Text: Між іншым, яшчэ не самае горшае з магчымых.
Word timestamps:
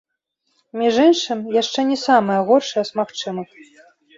Між 0.81 0.95
іншым, 1.07 1.43
яшчэ 1.61 1.79
не 1.91 1.99
самае 2.07 2.41
горшае 2.49 2.85
з 2.93 3.01
магчымых. 3.03 3.49